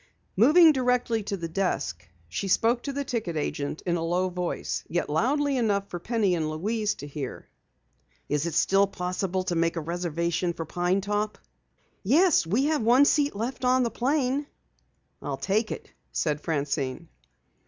[0.35, 4.83] Moving directly to the desk she spoke to the ticket agent in a low voice,
[4.87, 7.47] yet loudly enough for Penny and Louise to hear.
[8.27, 11.37] "Is it still possible to make a reservation for Pine Top?"
[12.01, 14.47] "Yes, we have one seat left on the plane."
[15.21, 17.07] "I'll take it," said Francine.